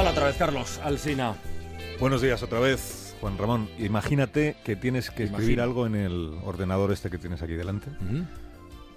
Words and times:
Hola 0.00 0.12
otra 0.12 0.24
vez, 0.28 0.36
Carlos 0.38 0.80
Alsina. 0.82 1.34
Buenos 2.00 2.22
días 2.22 2.42
otra 2.42 2.58
vez, 2.58 3.14
Juan 3.20 3.36
Ramón. 3.36 3.68
Imagínate 3.78 4.56
que 4.64 4.74
tienes 4.74 5.10
que 5.10 5.24
escribir 5.24 5.60
algo 5.60 5.84
en 5.84 5.94
el 5.94 6.38
ordenador 6.42 6.90
este 6.90 7.10
que 7.10 7.18
tienes 7.18 7.42
aquí 7.42 7.52
delante. 7.52 7.90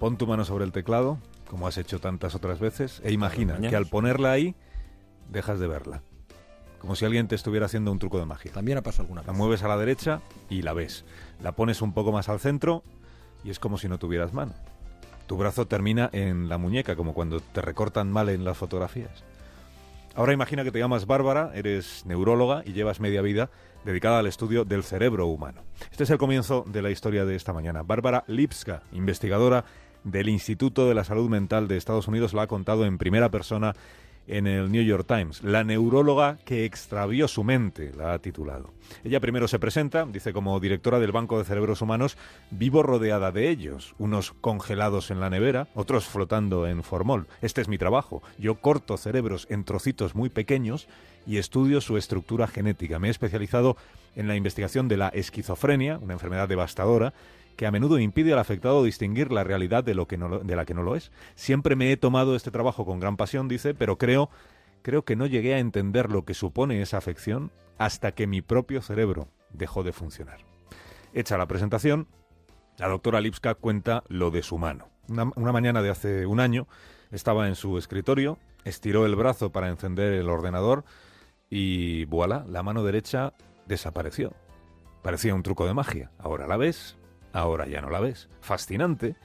Pon 0.00 0.16
tu 0.16 0.26
mano 0.26 0.46
sobre 0.46 0.64
el 0.64 0.72
teclado, 0.72 1.18
como 1.46 1.68
has 1.68 1.76
hecho 1.76 1.98
tantas 2.00 2.34
otras 2.34 2.58
veces, 2.58 3.02
e 3.04 3.12
imagina 3.12 3.60
que 3.60 3.76
al 3.76 3.84
ponerla 3.84 4.32
ahí, 4.32 4.54
dejas 5.28 5.60
de 5.60 5.66
verla. 5.66 6.00
Como 6.78 6.96
si 6.96 7.04
alguien 7.04 7.28
te 7.28 7.34
estuviera 7.34 7.66
haciendo 7.66 7.92
un 7.92 7.98
truco 7.98 8.18
de 8.18 8.24
magia. 8.24 8.52
También 8.52 8.78
ha 8.78 8.82
pasado 8.82 9.02
alguna 9.02 9.20
La 9.20 9.32
vez. 9.32 9.36
mueves 9.36 9.62
a 9.62 9.68
la 9.68 9.76
derecha 9.76 10.22
y 10.48 10.62
la 10.62 10.72
ves. 10.72 11.04
La 11.42 11.52
pones 11.52 11.82
un 11.82 11.92
poco 11.92 12.12
más 12.12 12.30
al 12.30 12.40
centro 12.40 12.82
y 13.44 13.50
es 13.50 13.58
como 13.58 13.76
si 13.76 13.88
no 13.88 13.98
tuvieras 13.98 14.32
mano. 14.32 14.54
Tu 15.26 15.36
brazo 15.36 15.66
termina 15.66 16.08
en 16.14 16.48
la 16.48 16.56
muñeca, 16.56 16.96
como 16.96 17.12
cuando 17.12 17.40
te 17.40 17.60
recortan 17.60 18.10
mal 18.10 18.30
en 18.30 18.42
las 18.42 18.56
fotografías. 18.56 19.22
Ahora 20.16 20.32
imagina 20.32 20.62
que 20.62 20.70
te 20.70 20.78
llamas 20.78 21.06
Bárbara, 21.06 21.50
eres 21.54 22.06
neuróloga 22.06 22.62
y 22.64 22.72
llevas 22.72 23.00
media 23.00 23.20
vida 23.20 23.50
dedicada 23.84 24.20
al 24.20 24.28
estudio 24.28 24.64
del 24.64 24.84
cerebro 24.84 25.26
humano. 25.26 25.62
Este 25.90 26.04
es 26.04 26.10
el 26.10 26.18
comienzo 26.18 26.64
de 26.68 26.82
la 26.82 26.90
historia 26.90 27.24
de 27.24 27.34
esta 27.34 27.52
mañana. 27.52 27.82
Bárbara 27.82 28.22
Lipska, 28.28 28.84
investigadora 28.92 29.64
del 30.04 30.28
Instituto 30.28 30.86
de 30.88 30.94
la 30.94 31.02
Salud 31.02 31.28
Mental 31.28 31.66
de 31.66 31.76
Estados 31.76 32.06
Unidos, 32.06 32.32
la 32.32 32.42
ha 32.42 32.46
contado 32.46 32.84
en 32.84 32.96
primera 32.96 33.30
persona 33.30 33.74
en 34.26 34.46
el 34.46 34.70
New 34.70 34.82
York 34.82 35.06
Times. 35.06 35.42
La 35.42 35.64
neuróloga 35.64 36.38
que 36.44 36.64
extravió 36.64 37.28
su 37.28 37.44
mente, 37.44 37.92
la 37.96 38.14
ha 38.14 38.18
titulado. 38.18 38.72
Ella 39.02 39.20
primero 39.20 39.48
se 39.48 39.58
presenta, 39.58 40.04
dice 40.06 40.32
como 40.32 40.58
directora 40.60 40.98
del 40.98 41.12
Banco 41.12 41.38
de 41.38 41.44
Cerebros 41.44 41.82
Humanos, 41.82 42.16
vivo 42.50 42.82
rodeada 42.82 43.32
de 43.32 43.50
ellos, 43.50 43.94
unos 43.98 44.32
congelados 44.32 45.10
en 45.10 45.20
la 45.20 45.30
nevera, 45.30 45.68
otros 45.74 46.06
flotando 46.06 46.66
en 46.66 46.82
formol. 46.82 47.26
Este 47.42 47.60
es 47.60 47.68
mi 47.68 47.78
trabajo. 47.78 48.22
Yo 48.38 48.56
corto 48.56 48.96
cerebros 48.96 49.46
en 49.50 49.64
trocitos 49.64 50.14
muy 50.14 50.28
pequeños 50.28 50.88
y 51.26 51.38
estudio 51.38 51.80
su 51.80 51.96
estructura 51.96 52.46
genética. 52.46 52.98
Me 52.98 53.08
he 53.08 53.10
especializado 53.10 53.76
en 54.16 54.28
la 54.28 54.36
investigación 54.36 54.88
de 54.88 54.96
la 54.96 55.08
esquizofrenia, 55.08 55.98
una 55.98 56.12
enfermedad 56.12 56.48
devastadora, 56.48 57.14
que 57.56 57.66
a 57.66 57.70
menudo 57.70 57.98
impide 57.98 58.32
al 58.32 58.38
afectado 58.38 58.82
distinguir 58.84 59.32
la 59.32 59.44
realidad 59.44 59.84
de, 59.84 59.94
lo 59.94 60.06
que 60.06 60.18
no 60.18 60.40
de 60.40 60.56
la 60.56 60.64
que 60.64 60.74
no 60.74 60.82
lo 60.82 60.96
es. 60.96 61.12
Siempre 61.34 61.76
me 61.76 61.92
he 61.92 61.96
tomado 61.96 62.36
este 62.36 62.50
trabajo 62.50 62.84
con 62.84 63.00
gran 63.00 63.16
pasión, 63.16 63.48
dice, 63.48 63.74
pero 63.74 63.98
creo, 63.98 64.30
creo 64.82 65.04
que 65.04 65.16
no 65.16 65.26
llegué 65.26 65.54
a 65.54 65.58
entender 65.58 66.10
lo 66.10 66.24
que 66.24 66.34
supone 66.34 66.82
esa 66.82 66.98
afección 66.98 67.50
hasta 67.78 68.12
que 68.12 68.26
mi 68.26 68.42
propio 68.42 68.82
cerebro 68.82 69.28
dejó 69.52 69.82
de 69.82 69.92
funcionar. 69.92 70.38
Hecha 71.12 71.38
la 71.38 71.46
presentación, 71.46 72.08
la 72.78 72.88
doctora 72.88 73.20
Lipska 73.20 73.54
cuenta 73.54 74.04
lo 74.08 74.30
de 74.30 74.42
su 74.42 74.58
mano. 74.58 74.88
Una, 75.08 75.30
una 75.36 75.52
mañana 75.52 75.82
de 75.82 75.90
hace 75.90 76.26
un 76.26 76.40
año 76.40 76.66
estaba 77.12 77.46
en 77.48 77.54
su 77.54 77.78
escritorio, 77.78 78.38
estiró 78.64 79.06
el 79.06 79.14
brazo 79.14 79.52
para 79.52 79.68
encender 79.68 80.12
el 80.12 80.28
ordenador 80.28 80.84
y 81.50 82.04
voilà, 82.06 82.44
la 82.48 82.62
mano 82.62 82.82
derecha 82.82 83.32
desapareció. 83.66 84.32
Parecía 85.02 85.34
un 85.34 85.42
truco 85.42 85.66
de 85.66 85.74
magia. 85.74 86.10
Ahora 86.18 86.46
la 86.46 86.56
ves, 86.56 86.96
ahora 87.34 87.66
ya 87.66 87.82
no 87.82 87.90
la 87.90 88.00
ves. 88.00 88.28
Fascinante, 88.40 89.16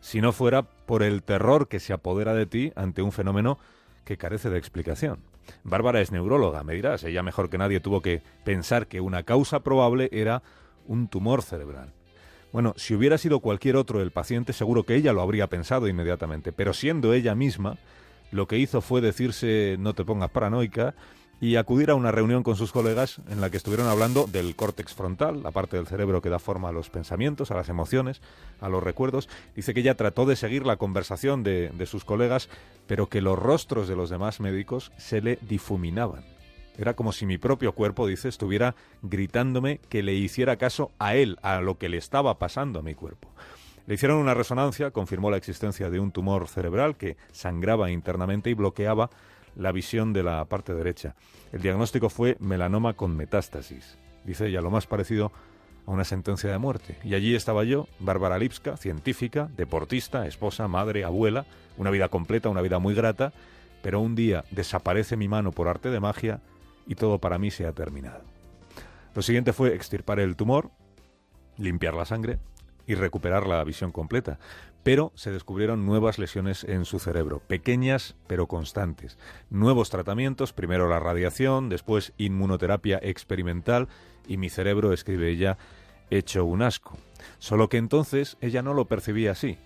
si 0.00 0.20
no 0.20 0.32
fuera 0.32 0.62
por 0.62 1.02
el 1.02 1.22
terror 1.22 1.66
que 1.66 1.80
se 1.80 1.92
apodera 1.92 2.34
de 2.34 2.46
ti 2.46 2.72
ante 2.76 3.02
un 3.02 3.10
fenómeno 3.10 3.58
que 4.04 4.18
carece 4.18 4.50
de 4.50 4.58
explicación. 4.58 5.20
Bárbara 5.62 6.00
es 6.00 6.12
neuróloga, 6.12 6.62
me 6.62 6.74
dirás. 6.74 7.04
Ella 7.04 7.22
mejor 7.22 7.50
que 7.50 7.58
nadie 7.58 7.80
tuvo 7.80 8.02
que 8.02 8.22
pensar 8.44 8.86
que 8.86 9.00
una 9.00 9.22
causa 9.22 9.60
probable 9.60 10.08
era 10.12 10.42
un 10.86 11.08
tumor 11.08 11.42
cerebral. 11.42 11.92
Bueno, 12.52 12.74
si 12.76 12.94
hubiera 12.94 13.18
sido 13.18 13.40
cualquier 13.40 13.76
otro 13.76 14.00
el 14.00 14.12
paciente, 14.12 14.52
seguro 14.52 14.84
que 14.84 14.94
ella 14.94 15.12
lo 15.12 15.22
habría 15.22 15.48
pensado 15.48 15.88
inmediatamente, 15.88 16.52
pero 16.52 16.72
siendo 16.72 17.12
ella 17.12 17.34
misma, 17.34 17.78
lo 18.30 18.46
que 18.46 18.58
hizo 18.58 18.80
fue 18.80 19.00
decirse 19.00 19.76
no 19.78 19.94
te 19.94 20.04
pongas 20.04 20.30
paranoica 20.30 20.94
y 21.40 21.56
acudir 21.56 21.90
a 21.90 21.94
una 21.94 22.10
reunión 22.10 22.42
con 22.42 22.56
sus 22.56 22.72
colegas 22.72 23.20
en 23.28 23.40
la 23.40 23.50
que 23.50 23.56
estuvieron 23.56 23.88
hablando 23.88 24.26
del 24.26 24.56
córtex 24.56 24.94
frontal, 24.94 25.42
la 25.42 25.50
parte 25.50 25.76
del 25.76 25.86
cerebro 25.86 26.22
que 26.22 26.30
da 26.30 26.38
forma 26.38 26.68
a 26.68 26.72
los 26.72 26.90
pensamientos, 26.90 27.50
a 27.50 27.54
las 27.54 27.68
emociones, 27.68 28.22
a 28.60 28.68
los 28.68 28.82
recuerdos. 28.82 29.28
Dice 29.54 29.74
que 29.74 29.80
ella 29.80 29.96
trató 29.96 30.26
de 30.26 30.36
seguir 30.36 30.64
la 30.64 30.76
conversación 30.76 31.42
de, 31.42 31.70
de 31.70 31.86
sus 31.86 32.04
colegas, 32.04 32.48
pero 32.86 33.08
que 33.08 33.20
los 33.20 33.38
rostros 33.38 33.88
de 33.88 33.96
los 33.96 34.10
demás 34.10 34.40
médicos 34.40 34.92
se 34.96 35.20
le 35.20 35.38
difuminaban. 35.42 36.24
Era 36.76 36.94
como 36.94 37.12
si 37.12 37.24
mi 37.24 37.38
propio 37.38 37.72
cuerpo, 37.72 38.06
dice, 38.06 38.28
estuviera 38.28 38.74
gritándome 39.02 39.80
que 39.88 40.02
le 40.02 40.14
hiciera 40.14 40.56
caso 40.56 40.90
a 40.98 41.14
él, 41.14 41.38
a 41.42 41.60
lo 41.60 41.78
que 41.78 41.88
le 41.88 41.98
estaba 41.98 42.38
pasando 42.38 42.80
a 42.80 42.82
mi 42.82 42.94
cuerpo. 42.94 43.28
Le 43.86 43.94
hicieron 43.94 44.16
una 44.18 44.34
resonancia, 44.34 44.90
confirmó 44.90 45.30
la 45.30 45.36
existencia 45.36 45.90
de 45.90 46.00
un 46.00 46.10
tumor 46.10 46.48
cerebral 46.48 46.96
que 46.96 47.16
sangraba 47.32 47.90
internamente 47.90 48.50
y 48.50 48.54
bloqueaba 48.54 49.10
la 49.56 49.72
visión 49.72 50.12
de 50.12 50.22
la 50.22 50.44
parte 50.46 50.74
derecha. 50.74 51.14
El 51.52 51.62
diagnóstico 51.62 52.08
fue 52.08 52.36
melanoma 52.40 52.94
con 52.94 53.16
metástasis. 53.16 53.96
Dice 54.24 54.46
ella, 54.46 54.60
lo 54.60 54.70
más 54.70 54.86
parecido 54.86 55.32
a 55.86 55.90
una 55.90 56.04
sentencia 56.04 56.50
de 56.50 56.58
muerte. 56.58 56.96
Y 57.04 57.14
allí 57.14 57.34
estaba 57.34 57.64
yo, 57.64 57.88
Bárbara 57.98 58.38
Lipska, 58.38 58.76
científica, 58.76 59.48
deportista, 59.56 60.26
esposa, 60.26 60.66
madre, 60.68 61.04
abuela, 61.04 61.44
una 61.76 61.90
vida 61.90 62.08
completa, 62.08 62.48
una 62.48 62.62
vida 62.62 62.78
muy 62.78 62.94
grata, 62.94 63.32
pero 63.82 64.00
un 64.00 64.14
día 64.14 64.44
desaparece 64.50 65.16
mi 65.16 65.28
mano 65.28 65.52
por 65.52 65.68
arte 65.68 65.90
de 65.90 66.00
magia 66.00 66.40
y 66.86 66.94
todo 66.94 67.18
para 67.18 67.38
mí 67.38 67.50
se 67.50 67.66
ha 67.66 67.72
terminado. 67.72 68.22
Lo 69.14 69.22
siguiente 69.22 69.52
fue 69.52 69.74
extirpar 69.74 70.20
el 70.20 70.36
tumor, 70.36 70.70
limpiar 71.58 71.94
la 71.94 72.06
sangre 72.06 72.38
y 72.86 72.94
recuperar 72.94 73.46
la 73.46 73.62
visión 73.64 73.92
completa. 73.92 74.38
Pero 74.82 75.12
se 75.14 75.30
descubrieron 75.30 75.86
nuevas 75.86 76.18
lesiones 76.18 76.64
en 76.64 76.84
su 76.84 76.98
cerebro, 76.98 77.40
pequeñas 77.40 78.16
pero 78.26 78.46
constantes. 78.46 79.18
Nuevos 79.50 79.90
tratamientos, 79.90 80.52
primero 80.52 80.88
la 80.88 81.00
radiación, 81.00 81.68
después 81.68 82.12
inmunoterapia 82.18 82.98
experimental 83.02 83.88
y 84.26 84.36
mi 84.36 84.50
cerebro, 84.50 84.92
escribe 84.92 85.30
ella, 85.30 85.56
hecho 86.10 86.44
un 86.44 86.62
asco. 86.62 86.96
Solo 87.38 87.68
que 87.68 87.78
entonces 87.78 88.36
ella 88.40 88.62
no 88.62 88.74
lo 88.74 88.86
percibía 88.86 89.32
así. 89.32 89.58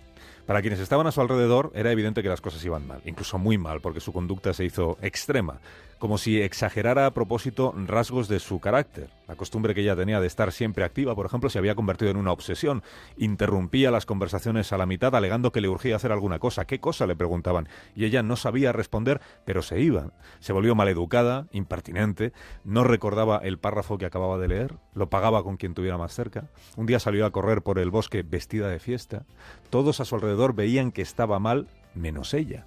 Para 0.47 0.63
quienes 0.63 0.81
estaban 0.81 1.07
a 1.07 1.13
su 1.13 1.21
alrededor 1.21 1.73
era 1.75 1.93
evidente 1.93 2.23
que 2.23 2.29
las 2.31 2.41
cosas 2.41 2.65
iban 2.65 2.87
mal, 2.87 3.03
incluso 3.05 3.37
muy 3.37 3.59
mal, 3.59 3.83
porque 3.83 4.01
su 4.01 4.15
conducta 4.15 4.55
se 4.55 4.65
hizo 4.65 4.97
extrema, 5.03 5.61
como 5.99 6.19
si 6.19 6.41
exagerara 6.41 7.07
a 7.07 7.13
propósito 7.13 7.75
rasgos 7.87 8.29
de 8.29 8.41
su 8.41 8.61
carácter. 8.61 9.11
La 9.27 9.37
costumbre 9.37 9.75
que 9.75 9.83
ella 9.83 9.97
tenía 9.97 10.21
de 10.21 10.27
estar 10.27 10.53
siempre 10.53 10.85
activa, 10.85 11.15
por 11.15 11.27
ejemplo, 11.27 11.51
se 11.51 11.59
había 11.59 11.75
convertido 11.75 12.11
en 12.11 12.17
una 12.17 12.33
obsesión. 12.33 12.83
Interrumpía 13.17 13.91
las 13.91 14.07
conversaciones 14.07 14.73
a 14.73 14.79
la 14.79 14.87
mitad 14.87 15.15
alegando 15.15 15.53
que 15.53 15.61
le 15.61 15.69
urgía 15.69 15.97
hacer 15.97 16.13
alguna 16.13 16.39
cosa. 16.39 16.67
¿Qué 16.67 16.81
cosa? 16.81 17.07
le 17.07 17.17
preguntaban. 17.17 17.69
Y 17.95 18.05
ella 18.05 18.23
no 18.23 18.37
sabía 18.37 18.73
responder, 18.73 19.21
pero 19.45 19.63
se 19.63 19.81
iba. 19.81 20.13
Se 20.41 20.53
volvió 20.53 20.75
maleducada, 20.75 21.47
impertinente, 21.53 22.33
no 22.65 22.85
recordaba 22.85 23.39
el 23.39 23.59
párrafo 23.59 23.99
que 23.99 24.07
acababa 24.07 24.39
de 24.39 24.49
leer, 24.49 24.77
lo 24.95 25.11
pagaba 25.11 25.43
con 25.43 25.57
quien 25.57 25.75
tuviera 25.75 25.99
más 25.99 26.15
cerca. 26.15 26.49
Un 26.77 26.87
día 26.87 27.01
salió 27.01 27.27
a 27.27 27.33
correr 27.33 27.63
por 27.63 27.79
el 27.79 27.91
bosque 27.91 28.23
vestida 28.23 28.69
de 28.69 28.79
fiesta. 28.79 29.25
Todos 29.71 30.01
a 30.01 30.05
su 30.05 30.15
alrededor 30.15 30.55
veían 30.55 30.93
que 30.93 31.03
estaba 31.03 31.39
mal, 31.39 31.69
menos 31.95 32.35
ella 32.35 32.67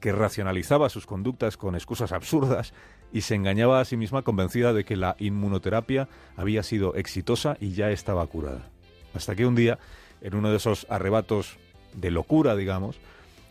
que 0.00 0.12
racionalizaba 0.12 0.88
sus 0.88 1.06
conductas 1.06 1.56
con 1.56 1.74
excusas 1.74 2.12
absurdas 2.12 2.72
y 3.12 3.20
se 3.22 3.34
engañaba 3.34 3.80
a 3.80 3.84
sí 3.84 3.96
misma 3.96 4.22
convencida 4.22 4.72
de 4.72 4.84
que 4.84 4.96
la 4.96 5.16
inmunoterapia 5.18 6.08
había 6.36 6.62
sido 6.62 6.94
exitosa 6.94 7.56
y 7.60 7.72
ya 7.72 7.90
estaba 7.90 8.26
curada. 8.26 8.70
Hasta 9.14 9.34
que 9.34 9.46
un 9.46 9.54
día, 9.54 9.78
en 10.20 10.34
uno 10.34 10.50
de 10.50 10.56
esos 10.56 10.86
arrebatos 10.88 11.58
de 11.94 12.10
locura, 12.10 12.56
digamos, 12.56 12.98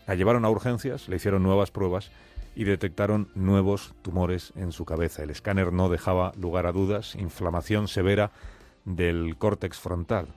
la 0.06 0.14
llevaron 0.14 0.44
a 0.44 0.50
urgencias, 0.50 1.08
le 1.08 1.16
hicieron 1.16 1.42
nuevas 1.42 1.70
pruebas 1.70 2.10
y 2.56 2.64
detectaron 2.64 3.28
nuevos 3.34 3.94
tumores 4.02 4.52
en 4.56 4.72
su 4.72 4.84
cabeza. 4.84 5.22
El 5.22 5.30
escáner 5.30 5.72
no 5.72 5.88
dejaba 5.88 6.32
lugar 6.36 6.66
a 6.66 6.72
dudas, 6.72 7.14
inflamación 7.14 7.86
severa 7.86 8.32
del 8.84 9.36
córtex 9.36 9.78
frontal. 9.78 10.28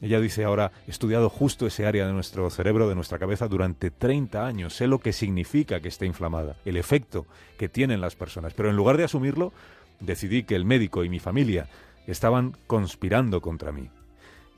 Ella 0.00 0.20
dice 0.20 0.44
ahora, 0.44 0.72
he 0.86 0.90
estudiado 0.90 1.28
justo 1.28 1.66
ese 1.66 1.86
área 1.86 2.06
de 2.06 2.12
nuestro 2.12 2.48
cerebro, 2.50 2.88
de 2.88 2.94
nuestra 2.94 3.18
cabeza, 3.18 3.48
durante 3.48 3.90
30 3.90 4.46
años. 4.46 4.74
Sé 4.74 4.86
lo 4.86 4.98
que 4.98 5.12
significa 5.12 5.80
que 5.80 5.88
esté 5.88 6.06
inflamada, 6.06 6.56
el 6.64 6.76
efecto 6.76 7.26
que 7.58 7.68
tienen 7.68 8.00
las 8.00 8.16
personas. 8.16 8.54
Pero 8.54 8.70
en 8.70 8.76
lugar 8.76 8.96
de 8.96 9.04
asumirlo, 9.04 9.52
decidí 10.00 10.44
que 10.44 10.56
el 10.56 10.64
médico 10.64 11.04
y 11.04 11.10
mi 11.10 11.18
familia 11.18 11.68
estaban 12.06 12.56
conspirando 12.66 13.40
contra 13.42 13.72
mí. 13.72 13.90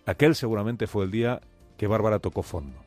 Aquel 0.06 0.34
seguramente 0.34 0.86
fue 0.86 1.04
el 1.04 1.10
día 1.10 1.40
que 1.76 1.88
Bárbara 1.88 2.20
tocó 2.20 2.42
fondo. 2.42 2.78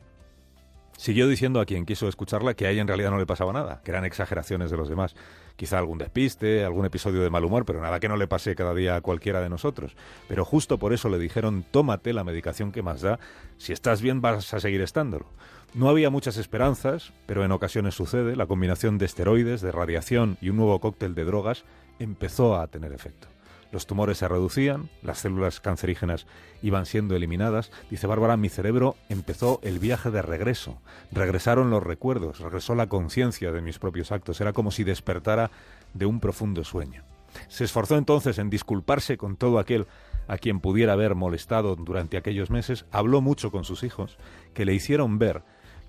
Siguió 0.96 1.28
diciendo 1.28 1.60
a 1.60 1.66
quien 1.66 1.84
quiso 1.84 2.08
escucharla 2.08 2.54
que 2.54 2.66
a 2.66 2.70
ella 2.70 2.80
en 2.80 2.88
realidad 2.88 3.10
no 3.10 3.18
le 3.18 3.26
pasaba 3.26 3.52
nada, 3.52 3.82
que 3.84 3.90
eran 3.90 4.06
exageraciones 4.06 4.70
de 4.70 4.78
los 4.78 4.88
demás. 4.88 5.14
Quizá 5.56 5.78
algún 5.78 5.98
despiste, 5.98 6.64
algún 6.64 6.84
episodio 6.84 7.22
de 7.22 7.30
mal 7.30 7.44
humor, 7.44 7.64
pero 7.64 7.80
nada 7.80 7.98
que 7.98 8.08
no 8.08 8.16
le 8.16 8.28
pase 8.28 8.54
cada 8.54 8.74
día 8.74 8.96
a 8.96 9.00
cualquiera 9.00 9.40
de 9.40 9.48
nosotros. 9.48 9.96
Pero 10.28 10.44
justo 10.44 10.78
por 10.78 10.92
eso 10.92 11.08
le 11.08 11.18
dijeron, 11.18 11.64
tómate 11.70 12.12
la 12.12 12.24
medicación 12.24 12.72
que 12.72 12.82
más 12.82 13.00
da, 13.00 13.18
si 13.56 13.72
estás 13.72 14.02
bien 14.02 14.20
vas 14.20 14.52
a 14.52 14.60
seguir 14.60 14.82
estándolo. 14.82 15.26
No 15.74 15.88
había 15.88 16.10
muchas 16.10 16.36
esperanzas, 16.36 17.12
pero 17.26 17.44
en 17.44 17.52
ocasiones 17.52 17.94
sucede, 17.94 18.36
la 18.36 18.46
combinación 18.46 18.98
de 18.98 19.06
esteroides, 19.06 19.60
de 19.60 19.72
radiación 19.72 20.38
y 20.40 20.50
un 20.50 20.56
nuevo 20.56 20.78
cóctel 20.80 21.14
de 21.14 21.24
drogas 21.24 21.64
empezó 21.98 22.56
a 22.56 22.66
tener 22.68 22.92
efecto. 22.92 23.28
Los 23.76 23.86
tumores 23.86 24.16
se 24.16 24.26
reducían, 24.26 24.88
las 25.02 25.18
células 25.18 25.60
cancerígenas 25.60 26.26
iban 26.62 26.86
siendo 26.86 27.14
eliminadas. 27.14 27.70
Dice 27.90 28.06
Bárbara, 28.06 28.38
mi 28.38 28.48
cerebro 28.48 28.96
empezó 29.10 29.60
el 29.62 29.78
viaje 29.80 30.10
de 30.10 30.22
regreso. 30.22 30.80
Regresaron 31.12 31.68
los 31.68 31.82
recuerdos, 31.82 32.40
regresó 32.40 32.74
la 32.74 32.86
conciencia 32.86 33.52
de 33.52 33.60
mis 33.60 33.78
propios 33.78 34.12
actos. 34.12 34.40
Era 34.40 34.54
como 34.54 34.70
si 34.70 34.82
despertara 34.82 35.50
de 35.92 36.06
un 36.06 36.20
profundo 36.20 36.64
sueño. 36.64 37.04
Se 37.48 37.64
esforzó 37.64 37.98
entonces 37.98 38.38
en 38.38 38.48
disculparse 38.48 39.18
con 39.18 39.36
todo 39.36 39.58
aquel 39.58 39.86
a 40.26 40.38
quien 40.38 40.60
pudiera 40.60 40.94
haber 40.94 41.14
molestado 41.14 41.76
durante 41.76 42.16
aquellos 42.16 42.48
meses, 42.48 42.86
habló 42.92 43.20
mucho 43.20 43.50
con 43.50 43.64
sus 43.64 43.82
hijos, 43.82 44.16
que 44.54 44.64
le 44.64 44.72
hicieron 44.72 45.18
ver 45.18 45.42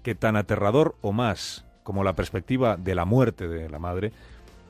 que 0.03 0.13
tan 0.13 0.35
aterrador 0.35 0.97
o 0.99 1.13
más 1.13 1.63
como 1.83 2.03
la 2.03 2.17
perspectiva 2.17 2.75
de 2.75 2.95
la 2.95 3.05
muerte 3.05 3.47
de 3.47 3.69
la 3.69 3.79
madre, 3.79 4.11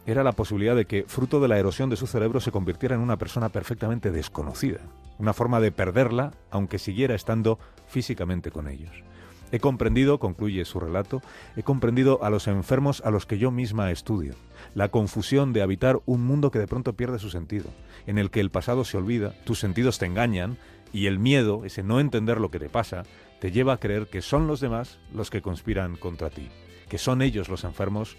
era 0.07 0.23
la 0.23 0.31
posibilidad 0.31 0.75
de 0.75 0.85
que, 0.85 1.03
fruto 1.03 1.41
de 1.41 1.49
la 1.49 1.59
erosión 1.59 1.89
de 1.89 1.97
su 1.97 2.07
cerebro, 2.07 2.39
se 2.39 2.51
convirtiera 2.51 2.95
en 2.95 3.01
una 3.01 3.17
persona 3.17 3.49
perfectamente 3.49 4.09
desconocida, 4.09 4.79
una 5.19 5.33
forma 5.33 5.59
de 5.59 5.73
perderla, 5.73 6.31
aunque 6.49 6.79
siguiera 6.79 7.13
estando 7.13 7.59
físicamente 7.87 8.49
con 8.49 8.69
ellos. 8.69 9.03
He 9.51 9.59
comprendido, 9.59 10.17
concluye 10.17 10.63
su 10.63 10.79
relato, 10.79 11.21
he 11.57 11.63
comprendido 11.63 12.23
a 12.23 12.29
los 12.29 12.47
enfermos 12.47 13.01
a 13.05 13.11
los 13.11 13.25
que 13.25 13.37
yo 13.37 13.51
misma 13.51 13.91
estudio, 13.91 14.33
la 14.75 14.87
confusión 14.89 15.51
de 15.51 15.61
habitar 15.61 15.99
un 16.05 16.23
mundo 16.23 16.51
que 16.51 16.59
de 16.59 16.67
pronto 16.67 16.93
pierde 16.93 17.19
su 17.19 17.29
sentido, 17.29 17.69
en 18.05 18.17
el 18.17 18.31
que 18.31 18.39
el 18.39 18.49
pasado 18.49 18.85
se 18.85 18.95
olvida, 18.95 19.33
tus 19.43 19.59
sentidos 19.59 19.99
te 19.99 20.05
engañan 20.05 20.57
y 20.93 21.07
el 21.07 21.19
miedo, 21.19 21.65
ese 21.65 21.83
no 21.83 21.99
entender 21.99 22.39
lo 22.39 22.49
que 22.49 22.59
te 22.59 22.69
pasa, 22.69 23.03
te 23.41 23.51
lleva 23.51 23.73
a 23.73 23.79
creer 23.79 24.07
que 24.07 24.21
son 24.21 24.47
los 24.47 24.61
demás 24.61 24.99
los 25.13 25.29
que 25.29 25.41
conspiran 25.41 25.97
contra 25.97 26.29
ti, 26.29 26.47
que 26.87 26.97
son 26.97 27.21
ellos 27.21 27.49
los 27.49 27.65
enfermos 27.65 28.15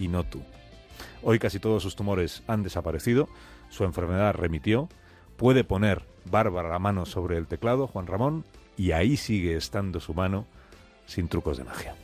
y 0.00 0.08
no 0.08 0.24
tú. 0.24 0.42
Hoy 1.22 1.38
casi 1.38 1.58
todos 1.58 1.82
sus 1.82 1.96
tumores 1.96 2.42
han 2.46 2.62
desaparecido, 2.62 3.28
su 3.68 3.84
enfermedad 3.84 4.34
remitió, 4.34 4.88
puede 5.36 5.64
poner 5.64 6.02
Bárbara 6.30 6.68
la 6.68 6.78
mano 6.78 7.06
sobre 7.06 7.36
el 7.36 7.46
teclado, 7.46 7.86
Juan 7.86 8.06
Ramón, 8.06 8.44
y 8.76 8.92
ahí 8.92 9.16
sigue 9.16 9.56
estando 9.56 10.00
su 10.00 10.14
mano 10.14 10.46
sin 11.06 11.28
trucos 11.28 11.58
de 11.58 11.64
magia. 11.64 11.94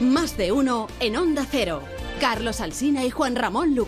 Más 0.00 0.36
de 0.36 0.52
uno 0.52 0.88
en 1.00 1.16
Onda 1.16 1.46
Cero. 1.48 1.82
Carlos 2.20 2.60
Alsina 2.60 3.04
y 3.04 3.10
Juan 3.10 3.34
Ramón 3.34 3.74
Lucas. 3.74 3.80